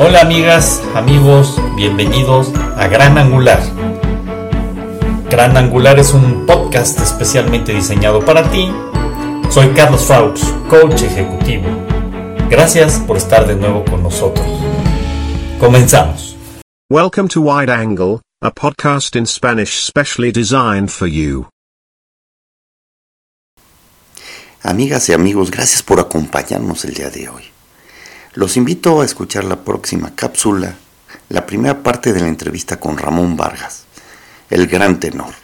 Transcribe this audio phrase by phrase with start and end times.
[0.00, 3.60] Hola amigas, amigos, bienvenidos a Gran Angular.
[5.28, 8.70] Gran Angular es un podcast especialmente diseñado para ti.
[9.50, 11.64] Soy Carlos Faux, coach ejecutivo.
[12.48, 14.46] Gracias por estar de nuevo con nosotros.
[15.58, 16.36] Comenzamos.
[16.88, 21.48] Welcome to Wide Angle, a podcast in Spanish specially designed for you.
[24.62, 27.57] Amigas y amigos, gracias por acompañarnos el día de hoy.
[28.38, 30.76] Los invito a escuchar la próxima cápsula,
[31.28, 33.82] la primera parte de la entrevista con Ramón Vargas,
[34.48, 35.34] el gran tenor.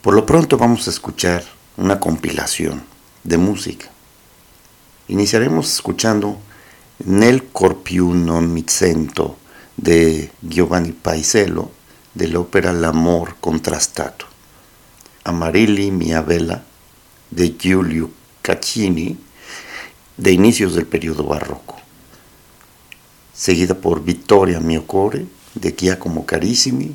[0.00, 1.42] Por lo pronto vamos a escuchar
[1.76, 2.84] una compilación
[3.24, 3.90] de música.
[5.08, 6.38] Iniciaremos escuchando
[7.06, 9.36] Nel Corpiu non mi sento
[9.74, 11.72] de Giovanni Paisiello
[12.14, 14.26] de la ópera L'amor contrastato.
[15.24, 16.62] Amarilli mia vela
[17.30, 19.23] de Giulio Caccini
[20.16, 21.76] de inicios del periodo barroco,
[23.32, 26.94] seguida por Vittoria mio core de Giacomo Carissimi,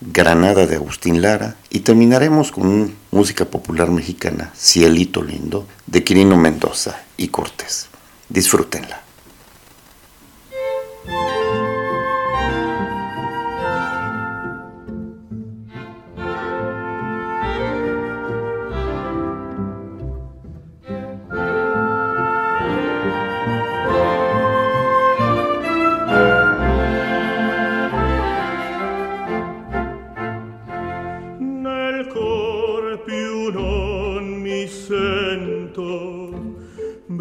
[0.00, 7.00] Granada de Agustín Lara y terminaremos con música popular mexicana, Cielito Lindo, de Quirino Mendoza
[7.16, 7.88] y Cortés.
[8.28, 9.03] Disfrútenla.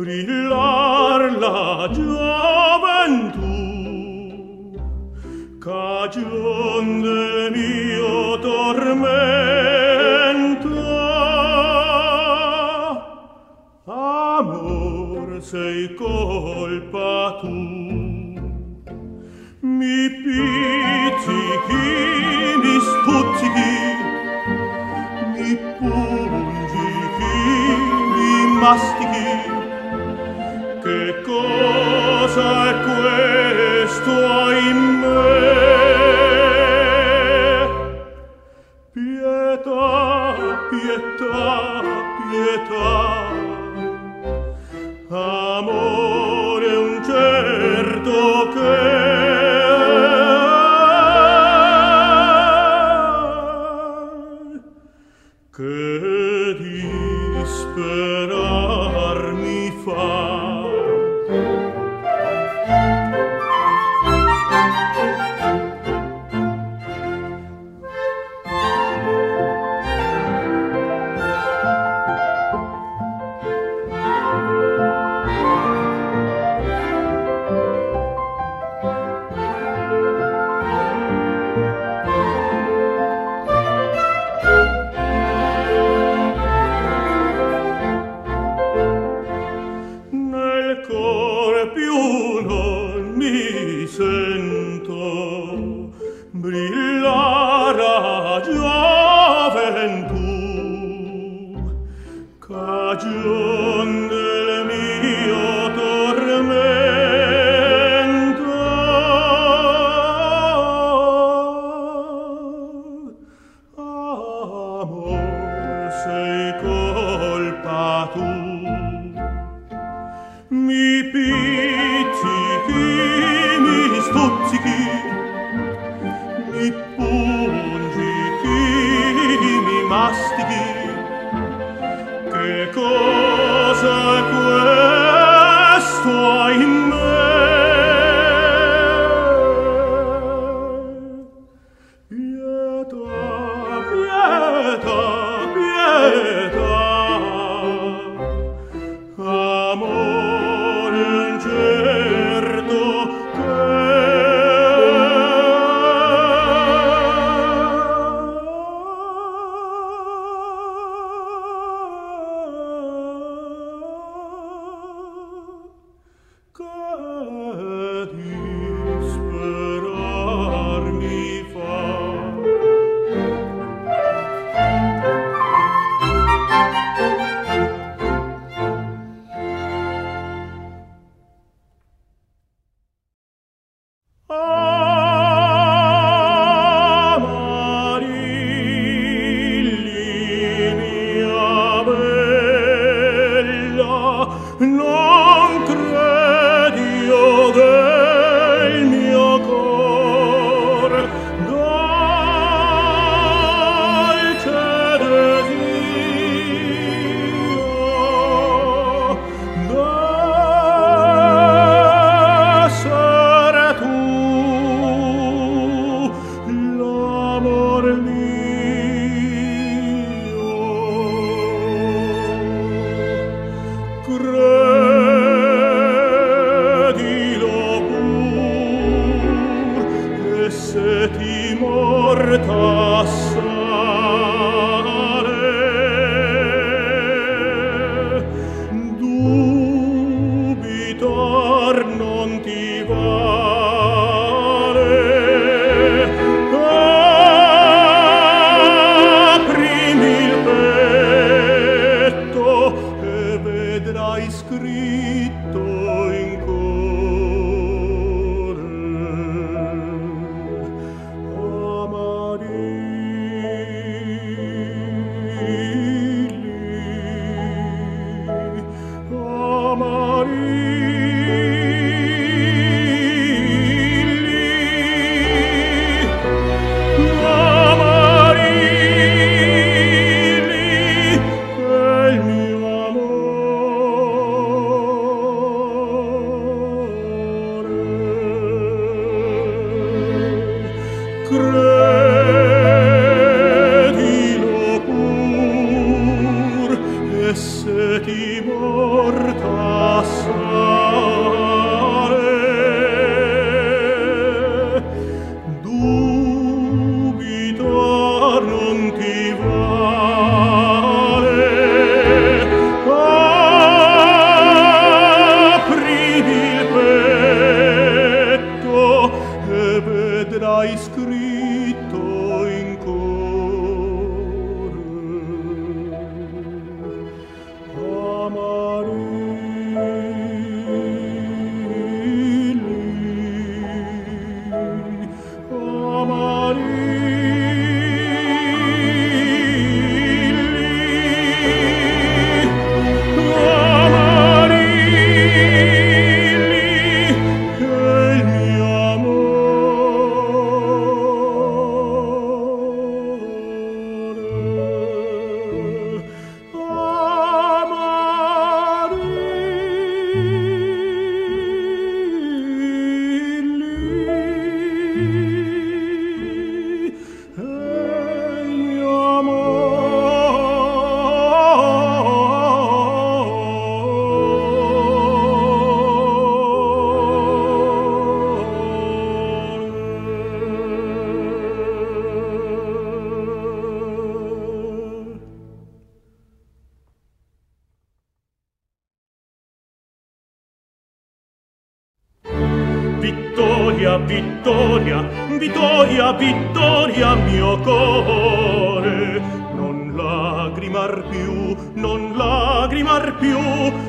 [0.03, 3.51] brillar la gioventù
[5.59, 7.32] cagion del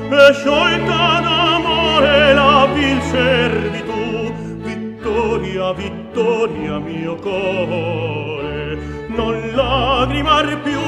[0.09, 4.31] e sciolta d'amore la vil servitù.
[4.63, 8.77] Vittoria vittoria mio core.
[9.07, 10.79] Non lagrimar più.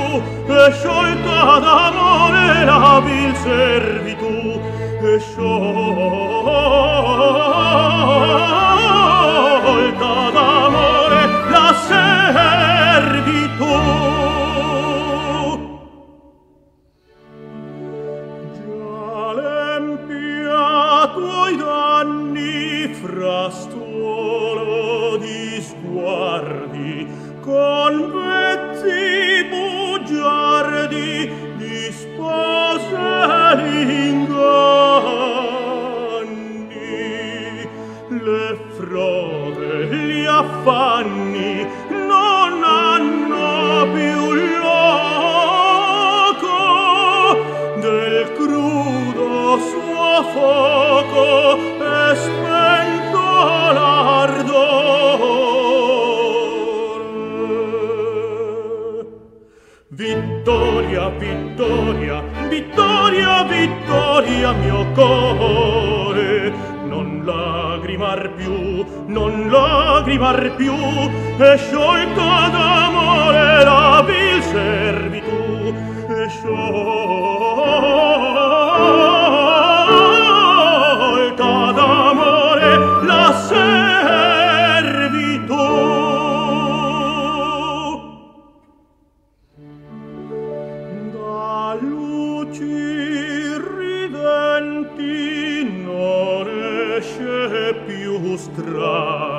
[0.48, 4.60] E sciolta d'amore la vil servitù.
[5.02, 6.52] E sciolta
[10.34, 10.97] d'amore
[25.92, 27.08] guardi
[27.42, 32.98] con pezzi bugiardi dispose
[33.56, 34.48] l'inganni
[38.10, 45.38] le frode gli affanni non hanno più loco
[47.80, 53.24] del crudo suo fuoco è spento
[53.74, 53.97] la
[61.10, 66.52] vittoria, vittoria, vittoria, vittoria mio core.
[66.88, 75.74] Non lagrimar più, non lagrimar più, e sciolta d'amore la vil servitù,
[76.08, 78.17] e sciolta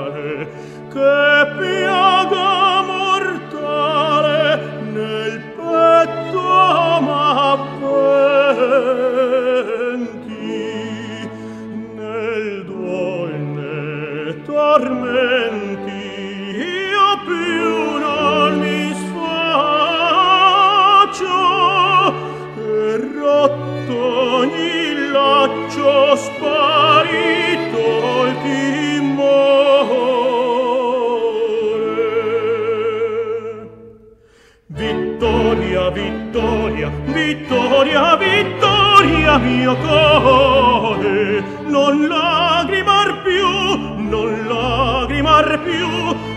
[0.08, 0.48] male
[0.88, 4.40] che piaga mortale
[4.92, 6.40] nel petto
[7.00, 7.76] m'appenti
[11.94, 16.06] nel dolne tormenti
[16.56, 20.06] io più non mi sfaccio
[22.56, 23.96] e rotto
[24.36, 26.16] ogni laccio
[36.86, 41.42] vittoria, vittoria, vittoria mio core.
[41.66, 43.46] Non lagrimar più,
[44.08, 45.88] non lagrimar più,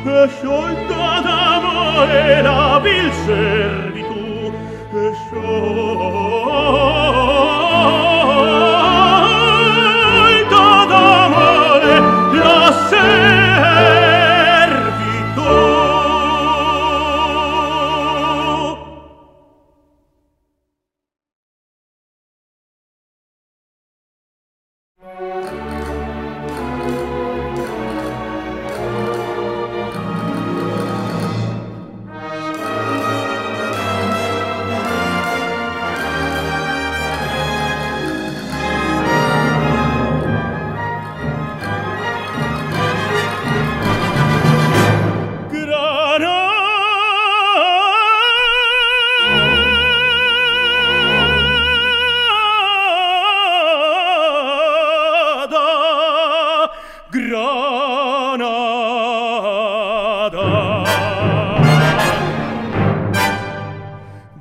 [0.09, 4.51] è sciolta d'amore la vil servitù,
[4.91, 7.00] è sciolta.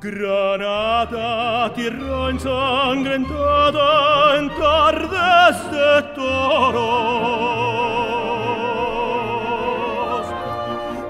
[0.03, 6.81] Granada, tierra ensangrentada en tardes de toros.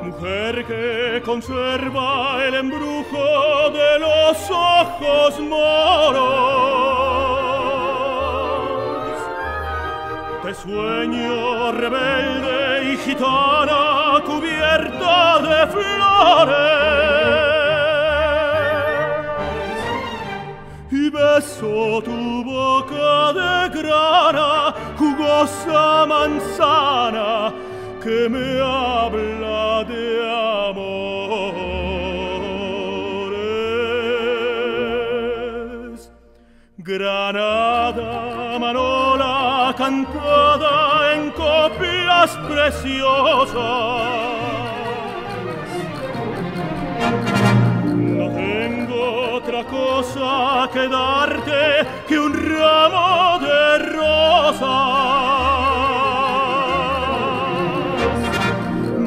[0.03, 5.61] Mujer que conserva el embrujo de los ojos moros.
[10.43, 17.20] Te sueño rebelde y gitana cubierta de flores.
[21.31, 27.53] beso tu boca de grana jugosa manzana
[28.03, 30.05] que me habla de
[30.59, 31.51] amores.
[36.77, 38.13] Granada
[38.59, 44.30] manola cantada en copias preciosas
[50.71, 54.77] che d'arte che un ramo de rosa.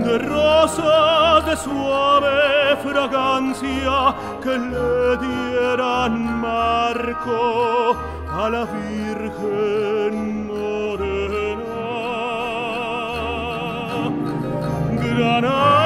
[0.04, 7.96] De rosas de suave fragancia che le dieran marco
[8.28, 11.82] a la Virgen morena.
[15.00, 15.83] Granada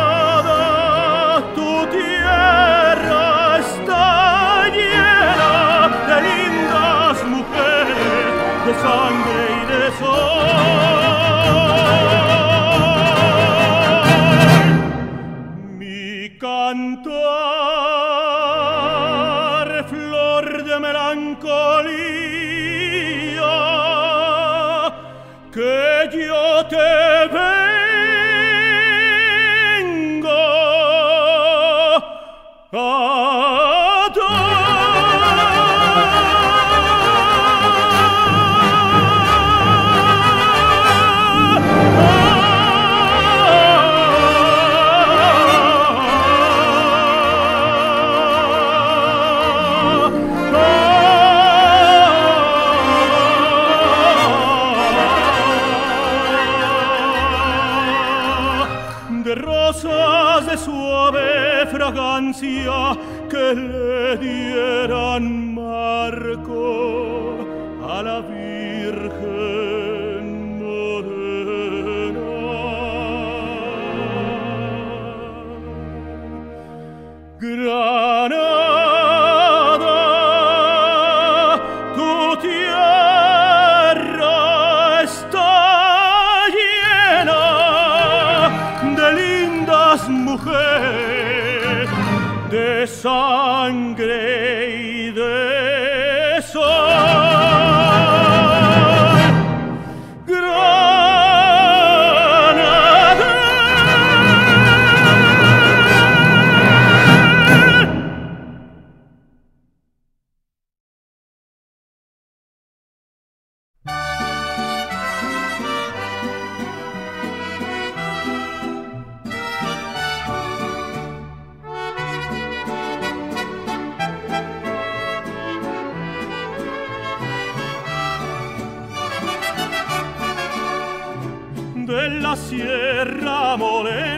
[26.11, 26.77] Dio te
[27.29, 27.58] benedica.
[60.47, 62.97] De suave fragancia
[63.29, 67.39] que le dieran marco
[67.83, 68.48] a la Virgen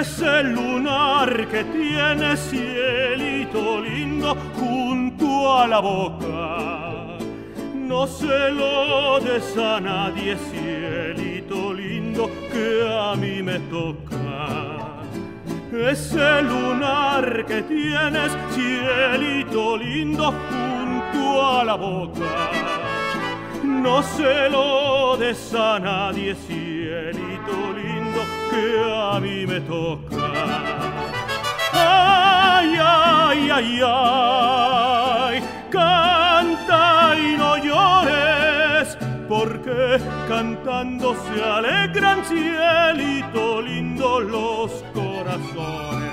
[0.00, 7.18] Ese lunar que tiene cielito lindo junto a la boca.
[7.74, 15.02] No se lo des a nadie, cielito lindo, que a mí me toca.
[15.72, 22.50] Ese lunar que tienes, cielito lindo, junto a la boca.
[23.64, 27.97] No se lo des a nadie, cielito lindo,
[28.50, 30.16] que a mí me toca.
[31.72, 44.84] Ay, ay, ay, ay, canta y no llores, porque cantando se alegran, cielito lindo, los
[44.94, 46.07] corazones.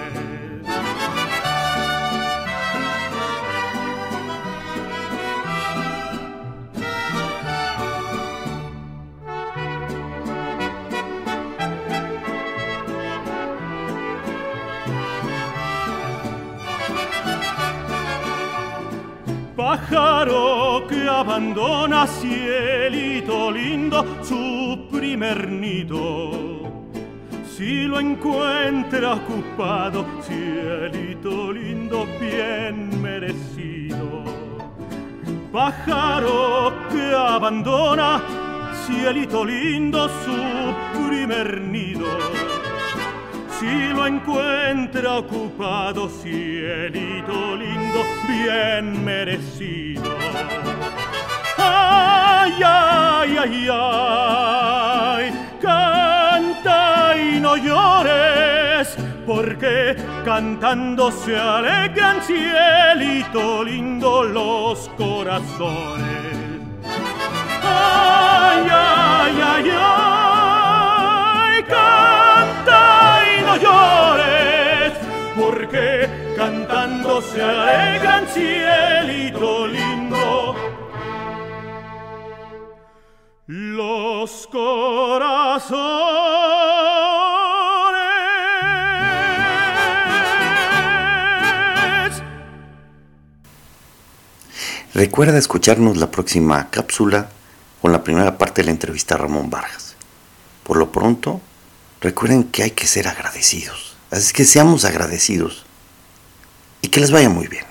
[19.76, 26.32] Pájaro que abandona cielito lindo su primer nido.
[27.46, 34.24] Si lo encuentra ocupado, cielito lindo, bien merecido.
[35.52, 38.22] Pájaro que abandona
[38.86, 42.08] cielito lindo su primer nido.
[43.60, 50.04] Si lo encuentra ocupado, cielito lindo, bien merecido.
[51.58, 64.90] Ay, ay, ay, ay, canta y no llores, porque cantando se alegran, cielito lindo, los
[64.98, 66.06] corazones.
[67.64, 72.95] Ay, ay, ay, ay, canta
[77.22, 80.56] se alegran, cielito lindo.
[83.48, 85.84] Los corazones.
[94.94, 97.30] Recuerda escucharnos la próxima cápsula
[97.82, 99.96] con la primera parte de la entrevista a Ramón Vargas.
[100.64, 101.42] Por lo pronto,
[102.02, 103.96] recuerden que hay que ser agradecidos.
[104.10, 105.65] Así que seamos agradecidos
[106.86, 107.66] y que les vaya muy bien.